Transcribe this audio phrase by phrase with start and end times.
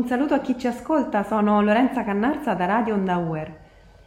[0.00, 3.54] Un saluto a chi ci ascolta, sono Lorenza Cannarza da Radio Ondauer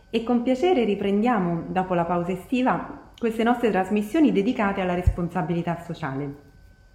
[0.09, 6.33] e con piacere riprendiamo, dopo la pausa estiva, queste nostre trasmissioni dedicate alla responsabilità sociale.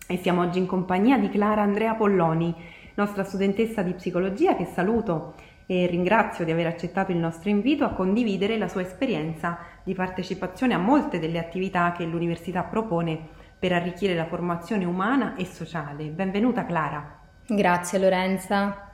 [0.09, 2.53] E siamo oggi in compagnia di Clara Andrea Polloni,
[2.97, 5.35] nostra studentessa di psicologia che saluto
[5.67, 10.75] e ringrazio di aver accettato il nostro invito a condividere la sua esperienza di partecipazione
[10.75, 13.17] a molte delle attività che l'università propone
[13.57, 16.07] per arricchire la formazione umana e sociale.
[16.07, 17.17] Benvenuta Clara.
[17.47, 18.88] Grazie Lorenza.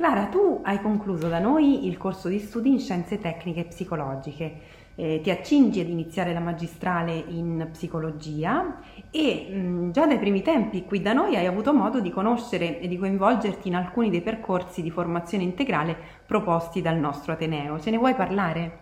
[0.00, 4.60] Clara, tu hai concluso da noi il corso di studi in scienze tecniche e psicologiche.
[4.94, 8.78] Eh, ti accingi ad iniziare la magistrale in psicologia
[9.10, 12.88] e mh, già dai primi tempi qui da noi hai avuto modo di conoscere e
[12.88, 15.94] di coinvolgerti in alcuni dei percorsi di formazione integrale
[16.24, 17.78] proposti dal nostro Ateneo.
[17.78, 18.78] Ce ne vuoi parlare?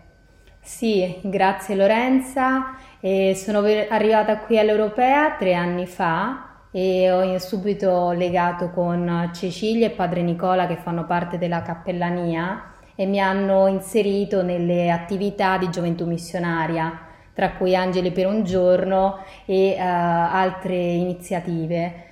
[0.60, 2.76] Sì, grazie Lorenza.
[3.00, 9.90] Eh, sono arrivata qui all'Europea tre anni fa e ho subito legato con Cecilia e
[9.90, 16.04] padre Nicola che fanno parte della cappellania e mi hanno inserito nelle attività di gioventù
[16.04, 22.06] missionaria, tra cui Angeli per un giorno e uh, altre iniziative.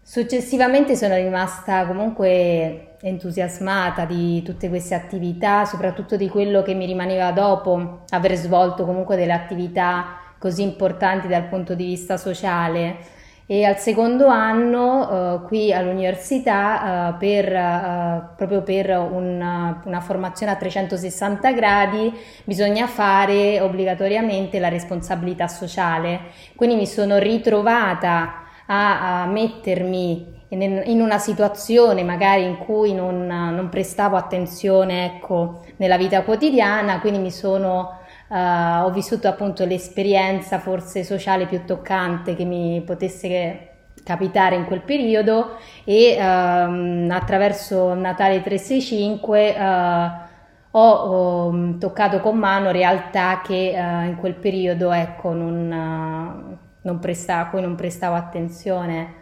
[0.00, 7.30] Successivamente sono rimasta comunque entusiasmata di tutte queste attività, soprattutto di quello che mi rimaneva
[7.30, 13.20] dopo aver svolto comunque delle attività così importanti dal punto di vista sociale
[13.52, 20.52] e al secondo anno uh, qui all'università uh, per, uh, proprio per una, una, formazione
[20.52, 22.10] a 360 gradi
[22.44, 26.30] bisogna fare obbligatoriamente la responsabilità sociale.
[26.56, 33.68] Quindi mi sono ritrovata a, a mettermi in, una situazione magari in cui non, non
[33.68, 38.00] prestavo attenzione ecco, nella vita quotidiana quindi mi sono
[38.34, 43.68] ho vissuto appunto l'esperienza forse sociale più toccante che mi potesse
[44.04, 50.30] capitare in quel periodo e uh, attraverso Natale 365 uh, eh,
[50.74, 57.42] ho um, toccato con mano realtà che eh, in quel periodo ecco, non, non prestavo,
[57.42, 59.14] a cui non prestavo attenzione.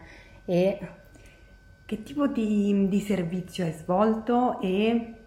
[0.44, 0.78] E...
[1.84, 5.19] Che tipo di, di servizio hai svolto e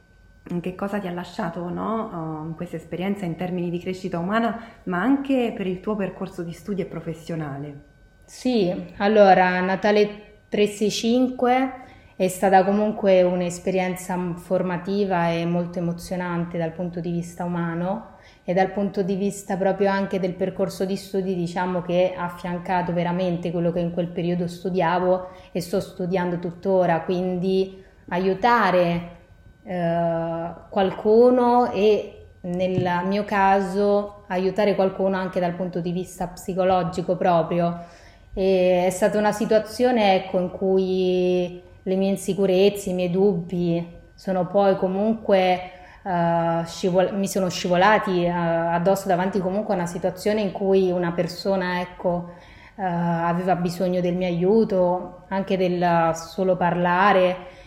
[0.62, 2.50] che cosa ti ha lasciato no?
[2.50, 6.52] uh, questa esperienza in termini di crescita umana, ma anche per il tuo percorso di
[6.52, 7.82] studio e professionale.
[8.26, 11.82] Sì, allora Natale 365
[12.16, 18.72] è stata comunque un'esperienza formativa e molto emozionante dal punto di vista umano e dal
[18.72, 23.72] punto di vista proprio anche del percorso di studi, diciamo che ha affiancato veramente quello
[23.72, 29.22] che in quel periodo studiavo e sto studiando tuttora, quindi aiutare
[29.64, 37.80] eh, qualcuno e nel mio caso aiutare qualcuno anche dal punto di vista psicologico proprio.
[38.34, 44.48] E è stata una situazione ecco, in cui le mie insicurezze, i miei dubbi sono
[44.48, 45.72] poi comunque
[46.04, 51.12] uh, scivol- mi sono scivolati uh, addosso davanti comunque a una situazione in cui una
[51.12, 52.32] persona ecco,
[52.76, 57.62] uh, aveva bisogno del mio aiuto, anche del solo parlare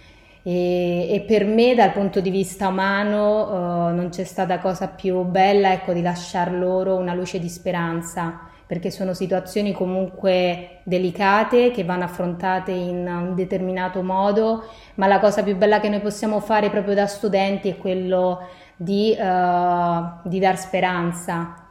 [0.48, 5.24] e, e, per me dal punto di vista umano uh, non c'è stata cosa più
[5.24, 11.82] bella ecco, di lasciar loro una luce di speranza perché sono situazioni comunque delicate che
[11.82, 16.70] vanno affrontate in un determinato modo, ma la cosa più bella che noi possiamo fare
[16.70, 18.46] proprio da studenti è quello
[18.76, 21.66] di, uh, di dar speranza.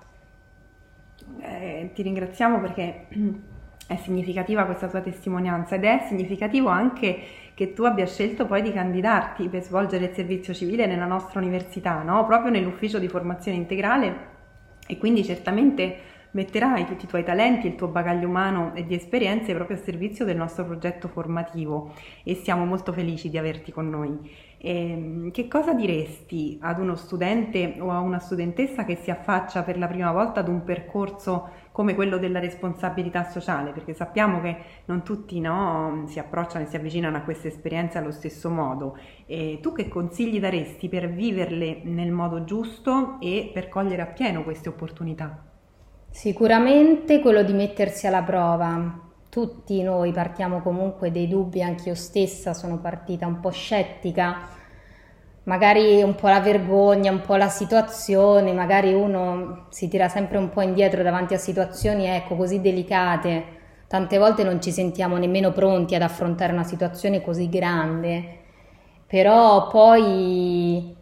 [1.39, 3.07] Eh, ti ringraziamo perché
[3.87, 7.19] è significativa questa tua testimonianza ed è significativo anche
[7.53, 12.01] che tu abbia scelto poi di candidarti per svolgere il servizio civile nella nostra università,
[12.01, 12.25] no?
[12.25, 14.33] proprio nell'ufficio di formazione integrale
[14.87, 19.53] e quindi certamente metterai tutti i tuoi talenti, il tuo bagaglio umano e di esperienze
[19.53, 21.93] proprio a servizio del nostro progetto formativo
[22.23, 24.19] e siamo molto felici di averti con noi.
[24.57, 29.63] E ehm, che cosa diresti ad uno studente o a una studentessa che si affaccia
[29.63, 33.71] per la prima volta ad un percorso come quello della responsabilità sociale?
[33.71, 34.55] Perché sappiamo che
[34.85, 38.97] non tutti no, si approcciano e si avvicinano a queste esperienze allo stesso modo.
[39.25, 44.69] E tu che consigli daresti per viverle nel modo giusto e per cogliere appieno queste
[44.69, 45.37] opportunità?
[46.09, 49.01] Sicuramente quello di mettersi alla prova.
[49.27, 54.47] Tutti noi partiamo comunque dei dubbi, anche io stessa sono partita un po' scettica,
[55.45, 60.49] magari un po' la vergogna, un po' la situazione, magari uno si tira sempre un
[60.49, 63.53] po' indietro davanti a situazioni ecco, così delicate.
[63.87, 68.39] Tante volte non ci sentiamo nemmeno pronti ad affrontare una situazione così grande,
[69.07, 70.95] però poi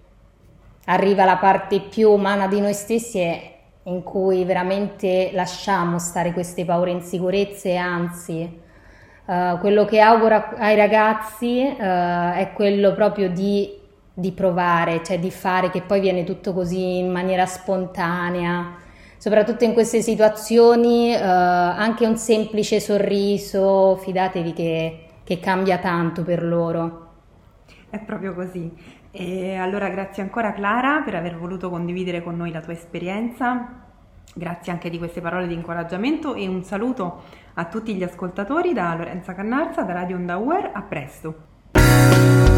[0.85, 3.49] arriva la parte più umana di noi stessi e
[3.83, 8.61] in cui veramente lasciamo stare queste paure e insicurezze, anzi
[9.25, 13.79] Uh, quello che auguro ai ragazzi uh, è quello proprio di,
[14.13, 18.75] di, provare, cioè di fare, che poi viene tutto così in maniera spontanea.
[19.17, 26.43] Soprattutto in queste situazioni, uh, anche un semplice sorriso, fidatevi che, che cambia tanto per
[26.43, 27.07] loro.
[27.89, 28.71] È proprio così.
[29.11, 33.81] E allora grazie ancora Clara per aver voluto condividere con noi la tua esperienza.
[34.33, 37.21] Grazie anche di queste parole di incoraggiamento e un saluto
[37.53, 40.71] a tutti gli ascoltatori da Lorenza Cannarza da Radio Onda Uer.
[40.73, 42.52] A presto!